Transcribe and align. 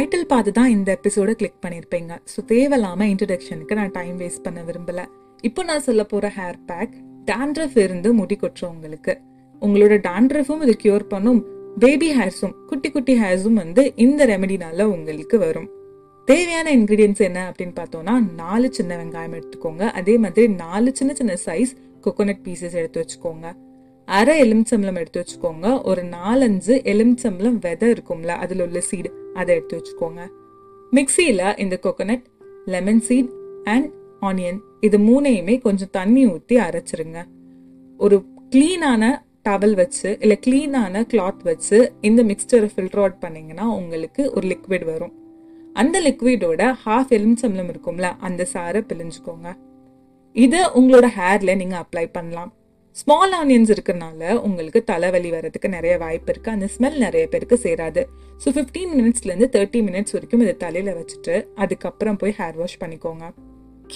Title 0.00 0.28
பார்த்து 0.30 0.50
தான் 0.58 0.70
இந்த 0.74 0.88
எபிசோட 0.96 1.30
கிளிக் 1.40 1.62
பண்ணியிருப்பீங்க 1.64 2.12
ஸோ 2.32 2.38
தேவையில்லாமல் 2.50 3.08
இன்ட்ரடக்ஷனுக்கு 3.12 3.74
நான் 3.78 3.90
டைம் 3.96 4.14
வேஸ்ட் 4.20 4.42
பண்ண 4.44 4.60
விரும்பல. 4.68 5.00
இப்போ 5.48 5.62
நான் 5.70 5.82
சொல்ல 5.86 6.02
போகிற 6.12 6.26
ஹேர் 6.36 6.58
பேக் 6.70 6.94
டேண்ட்ரஃப் 7.30 7.76
இருந்து 7.84 8.08
முடி 8.20 8.36
கொட்டுறவங்களுக்கு 8.42 9.14
உங்களோட 9.62 9.94
dandruffும் 10.06 10.62
இது 10.66 10.74
கியூர் 10.84 11.04
பண்ணும். 11.12 11.40
பேபி 11.84 12.08
ஹேர்ஸும் 12.18 12.54
குட்டி 12.70 12.90
குட்டி 12.94 13.16
ஹேர்ஸும் 13.22 13.58
வந்து 13.62 13.82
இந்த 14.04 14.26
ரெமெடினால 14.32 14.86
உங்களுக்கு 14.94 15.38
வரும். 15.46 15.68
தேவையான 16.28 16.72
இன்க்ரீடியன்ஸ் 16.78 17.20
என்ன 17.28 17.42
அப்படின்னு 17.50 17.76
பார்த்தோம்னா 17.80 18.14
நாலு 18.42 18.70
சின்ன 18.78 18.96
வெங்காயம் 19.02 19.36
எடுத்துக்கோங்க. 19.40 19.84
அதே 20.00 20.16
மாதிரி 20.24 20.48
நாலு 20.64 20.90
சின்ன 21.00 21.12
சின்ன 21.20 21.36
சைஸ் 21.46 21.74
கோகோனட் 22.06 22.44
பீசஸ் 22.46 22.78
எடுத்து 22.82 23.02
வச்சுக்கோங்க. 23.02 23.46
அரை 24.16 24.34
எலுமிச்சம்பளம் 24.42 24.96
எடுத்து 24.96 25.18
வச்சுக்கோங்க. 25.20 25.82
ஒரு 25.82 26.02
நாலஞ்சு 26.02 26.74
எலுமிச்சம்பளம் 26.92 27.58
விதை 27.64 27.90
இருக்கும்ல 27.90 28.26
அதில் 28.26 28.60
உள்ள 28.60 28.80
சீடு 28.80 29.10
அதை 29.34 29.54
எடுத்து 29.54 29.74
வச்சுக்கோங்க. 29.76 30.20
மிக்சியில் 30.92 31.58
இந்த 31.58 31.78
coconut 31.82 32.24
lemon 32.64 33.00
seed 33.00 33.30
and 33.64 33.92
onion 34.20 34.58
இது 34.80 34.98
மூணையுமே 34.98 35.60
கொஞ்சம் 35.60 35.88
தண்ணி 35.90 36.26
ஊற்றி 36.26 36.56
அரைச்சிருங்க. 36.56 37.24
ஒரு 37.98 38.24
க்ளீனான 38.50 39.22
டவல் 39.48 39.74
வச்சு 39.74 40.16
இல்லை 40.20 40.38
க்ளீனான 40.46 41.06
கிளாத் 41.12 41.42
வச்சு 41.42 41.92
இந்த 42.00 42.22
மிக்சரை 42.24 42.68
ஃபில்டர் 42.76 43.02
அவுட் 43.04 43.18
பண்ணீங்கன்னா 43.18 43.68
உங்களுக்கு 43.74 44.32
ஒரு 44.34 44.48
லிக்விட் 44.48 44.84
வரும். 44.84 45.14
அந்த 45.72 46.00
லிக்விடோட 46.00 46.74
ஹாஃப் 46.86 47.12
எலுமிச்சம்பளம் 47.18 47.72
இருக்கும்ல 47.72 48.12
அந்த 48.18 48.46
சாரை 48.52 48.82
பிழிஞ்சுக்கோங்க. 48.92 49.58
இதை 50.32 50.60
உங்களோட 50.74 51.06
ஹேரில் 51.18 51.56
நீங்கள் 51.56 51.78
அப்ளை 51.78 52.08
பண்ணலாம். 52.12 52.52
ஸ்மால் 52.96 53.34
ஆனியன்ஸ் 53.40 53.70
இருக்கிறனால 53.74 54.32
உங்களுக்கு 54.46 54.80
தலைவலி 54.90 55.30
வர்றதுக்கு 55.34 55.68
நிறைய 55.74 55.94
வாய்ப்பு 56.02 56.30
இருக்குது 56.32 56.54
அந்த 56.56 56.66
ஸ்மெல் 56.74 56.98
நிறைய 57.04 57.24
பேருக்கு 57.32 57.56
சேராது. 57.64 58.02
ஸோ 58.42 58.48
ஃபிஃப்டீன் 58.56 58.92
மினிட்ஸ்லேருந்து 58.98 59.48
தேர்ட்டி 59.56 59.80
மினிட்ஸ் 59.88 60.14
வரைக்கும் 60.16 60.42
இதை 60.44 60.54
தலையில் 60.64 60.92
வச்சுட்டு 60.98 61.34
அதுக்கப்புறம் 61.64 62.18
போய் 62.22 62.34
ஹேர் 62.40 62.58
வாஷ் 62.60 62.78
பண்ணிக்கோங்க. 62.82 63.24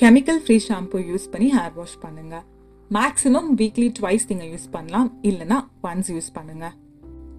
கெமிக்கல் 0.00 0.41
ஃப்ரீ 0.44 0.56
ஷாம்பு 0.68 1.00
யூஸ் 1.10 1.27
பண்ணி 1.33 1.48
ஹேர் 1.56 1.74
வாஷ் 1.78 1.98
பண்ணுங்கள் 2.05 2.44
மேக்ஸிமம் 2.91 3.50
வீக்லி 3.60 3.88
ட்வைஸ் 3.98 4.27
நீங்கள் 4.30 4.50
யூஸ் 4.55 4.68
பண்ணலாம். 4.77 5.11
இல்லைன்னா 5.30 5.58
ஒன்ஸ் 5.90 6.11
யூஸ் 6.16 6.30
பண்ணுங்கள் 6.38 6.74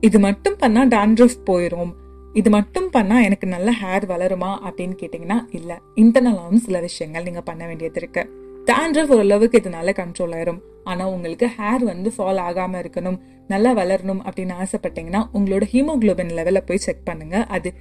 இது 0.08 0.18
மட்டும் 0.28 0.58
பண்ணால் 0.62 0.92
dandruff 0.96 1.36
போயிடும் 1.50 1.92
இது 2.40 2.50
மட்டும் 2.56 2.88
பண்ணால் 2.96 3.26
எனக்கு 3.28 3.48
நல்ல 3.56 3.70
ஹேர் 3.82 4.06
வளருமா 4.14 4.52
அப்படின்னு 4.68 4.96
கேட்டிங்கன்னா 5.02 5.38
இல்லை. 5.58 5.78
இன்டர்னலாகவும் 6.02 6.64
சில 6.68 6.80
விஷயங்கள் 6.88 7.28
நீங்கள் 7.28 7.48
பண்ண 7.50 7.62
வேண்டியது 7.70 8.00
இருக்குது 8.02 8.30
dandruff 8.70 9.12
ஓரளவுக்கு 9.18 9.60
இதனால 9.62 9.94
கண்ட்ரோல் 10.02 10.34
ஆயிரும். 10.38 10.62
ஆனால் 10.92 11.12
உங்களுக்கு 11.16 11.48
ஹேர் 11.58 11.84
வந்து 11.92 12.10
ஃபால் 12.16 12.42
ஆகாமல் 12.48 12.82
இருக்கணும் 12.84 13.20
நல்லா 13.54 13.72
வளரணும் 13.80 14.24
அப்படின்னு 14.28 14.56
ஆசைப்பட்டீங்கன்னா 14.64 15.22
உங்களோட 15.38 15.66
ஹீமோகுளோபின் 15.74 16.34
லெவலை 16.40 16.64
போய் 16.70 16.86
செக் 16.88 17.06
பண்ணுங்கள் 17.10 17.46
அது 17.58 17.72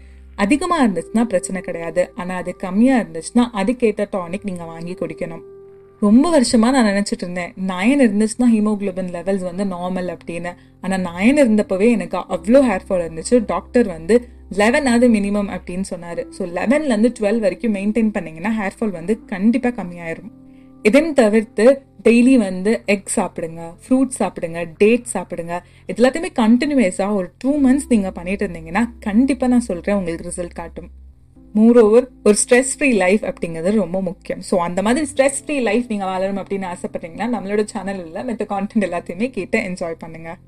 அதிகமாக 0.45 0.85
இருந்துச்சுன்னா 0.85 1.25
பிரச்சனை 1.33 1.59
கிடையாது. 1.67 2.03
ஆனால் 2.21 2.39
அது 2.43 2.53
கம்மியாக 2.63 3.03
இருந்துச்சுன்னா 3.03 3.45
அதுக்கேற்ற 3.61 4.07
டானிக் 4.15 4.49
நீங்கள் 4.51 4.71
வாங்கி 4.73 4.95
குடிக்கணும். 5.01 5.45
ரொம்ப 6.03 6.27
வருஷமாக 6.35 6.73
நான் 6.75 6.89
நினச்சிட்டு 6.91 7.25
இருந்தேன் 7.25 7.53
நயன் 7.69 8.03
இருந்துச்சுன்னா 8.07 8.47
ஹீமோகுளோபின் 8.55 9.11
லெவல்ஸ் 9.17 9.45
வந்து 9.49 9.65
நார்மல் 9.75 10.09
அப்படின்னு. 10.15 10.53
ஆனால் 10.85 11.03
நயன் 11.09 11.41
இருந்தப்பவே 11.43 11.89
எனக்கு 11.97 12.19
அவ்வளோ 12.37 12.61
ஹேர் 12.69 12.87
ஃபால் 12.87 13.05
இருந்துச்சு. 13.07 13.37
டாக்டர் 13.53 13.89
வந்து 13.97 14.17
லெவன் 14.61 14.89
மினிமம் 15.17 15.51
அப்படின்னு 15.57 15.87
சொன்னார். 15.93 16.23
ஸோ 16.37 16.43
லெவன்லேருந்து 16.59 17.11
டுவெல் 17.19 17.41
வரைக்கும் 17.45 17.75
மெயின்டைன் 17.79 18.13
பண்ணிங்கன்னா 18.17 18.53
ஹேர் 18.59 18.77
ஃபால் 18.79 18.97
வந்து 18.99 19.15
கண்டிப்பாக 19.33 19.75
கம்மியாயிரும். 19.81 20.33
இதையும் 20.85 21.17
தவிர்த்து 21.21 21.67
டெய்லி 22.07 22.35
வந்து 22.47 22.73
எக் 22.95 23.13
சாப்பிடுங்க 23.17 23.63
ஃப்ரூட் 23.83 24.13
சாப்பிடுங்க 24.19 24.61
டேட் 24.81 25.07
சாப்பிடுங்க. 25.15 25.55
இது 25.89 25.99
எல்லாத்தையுமே 26.01 26.31
கண்டினியூஸாக 26.43 27.19
ஒரு 27.19 27.29
டூ 27.43 27.53
மந்த்ஸ் 27.65 27.89
நீங்கள் 27.93 28.15
பண்ணிட்டு 28.19 28.45
இருந்தீங்கன்னா 28.47 28.83
கண்டிப்பாக 29.07 29.51
நான் 29.55 29.67
சொல்கிறேன் 29.71 29.99
உங்களுக்கு 30.01 30.29
ரிசல்ட் 30.31 30.57
காட்டும். 30.61 30.91
மோர் 31.59 31.79
ஓவர் 31.85 32.07
ஒரு 32.29 32.37
ஸ்ட்ரெஸ் 32.43 32.73
ஃப்ரீ 32.79 32.91
லைஃப் 33.03 33.25
அப்படிங்கிறது 33.31 33.73
ரொம்ப 33.83 33.99
முக்கியம். 34.09 34.43
ஸோ 34.49 34.55
அந்த 34.67 34.81
மாதிரி 34.87 35.07
ஸ்ட்ரெஸ் 35.13 35.39
ஃப்ரீ 35.45 35.57
லைஃப் 35.69 35.87
நீங்கள் 35.93 36.11
வாழணும் 36.13 36.43
அப்படின்னு 36.43 36.67
ஆசைப்பட்டீங்கன்னா 36.75 37.29
நம்மளோட 37.35 37.65
சேனலில் 37.73 38.27
மற்ற 38.31 38.47
கான்டென்ட் 38.55 38.87
எல்லாத்தையுமே 38.89 39.29
கேட்டு 39.37 39.59
என்ஜாய் 39.69 40.03
பண்ணுங்கள் 40.03 40.39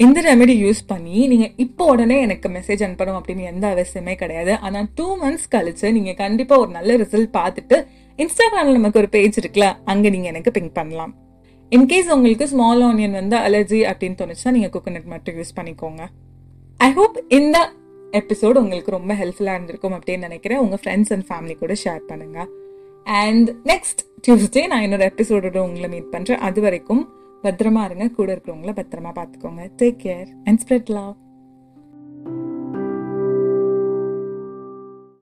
இந்த 0.00 0.18
ரெமெடி 0.26 0.54
யூஸ் 0.62 0.80
பண்ணி 0.90 1.16
நீங்கள் 1.32 1.52
இப்போ 1.64 1.84
உடனே 1.90 2.16
எனக்கு 2.26 2.48
மெசேஜ் 2.54 2.80
அனுப்பணும் 2.86 3.18
அப்படின்னு 3.18 3.44
எந்த 3.50 3.64
அவசியமே 3.74 4.14
கிடையாது. 4.22 4.52
ஆனால் 4.66 4.86
டூ 4.98 5.06
மந்த்ஸ் 5.20 5.50
கழிச்சு 5.54 5.86
நீங்கள் 5.96 6.18
கண்டிப்பாக 6.22 6.62
ஒரு 6.62 6.70
நல்ல 6.78 6.96
ரிசல்ட் 7.02 7.30
பார்த்துட்டு 7.38 7.76
இன்ஸ்டாகிராம்ல 8.18 8.74
நமக்கு 8.78 9.00
ஒரு 9.02 9.10
பேஜ் 9.16 9.38
இருக்குல்ல 9.42 9.68
அங்கே 9.92 10.10
நீங்கள் 10.14 10.32
எனக்கு 10.32 10.52
பிங்க் 10.56 10.74
பண்ணலாம். 10.80 11.12
இன்கேஸ் 11.72 12.10
உங்களுக்கு 12.16 12.46
ஸ்மால் 12.52 12.82
ஆனியன் 12.88 13.16
வந்து 13.20 13.36
அலர்ஜி 13.46 13.80
அப்படின்னு 13.90 14.18
தோணுச்சுன்னா 14.20 14.54
நீங்கள் 14.56 14.72
கோகோனட் 14.74 15.08
மட்டும் 15.14 15.36
யூஸ் 15.40 15.56
பண்ணிக்கோங்க. 15.58 16.02
ஐ 16.80 16.90
ஹோப் 16.98 17.16
இந்த 17.38 17.56
எபிசோட் 18.20 18.60
உங்களுக்கு 18.62 18.90
ரொம்ப 18.98 19.12
ஹெல்ப்ஃபுல்லாக 19.20 19.58
இருந்திருக்கும் 19.58 19.96
அப்படின்னு 19.98 20.26
நினைக்கிறேன். 20.28 20.60
உங்கள் 20.64 20.80
ஃப்ரெண்ட்ஸ் 20.82 21.12
அண்ட் 21.14 21.26
ஃபேமிலி 21.30 21.56
கூட 21.62 21.74
ஷேர் 21.84 22.02
பண்ணுங்கள் 22.10 22.48
அண்ட் 23.22 23.48
நெக்ஸ்ட் 23.72 24.02
டியூஸ்டே 24.26 24.62
நான் 24.72 24.84
என்னோட 24.86 25.04
எபிசோடோட 25.12 25.58
உங்களை 25.68 25.88
மீட் 25.94 26.12
பண்ணுறேன் 26.14 26.42
அது 26.48 26.60
வரைக்கும் 26.66 27.02
பத்திரமா 27.44 27.84
இருங்க. 27.84 28.08
கூட 28.08 28.34
இருக்கிறவங்கள 28.36 28.72
பத்திரமா 28.74 29.12
பார்த்துக்கோங்க. 29.18 29.62
Take 29.76 29.98
care 30.04 30.28
and 30.44 30.60
spread 30.66 30.90
love 30.90 31.14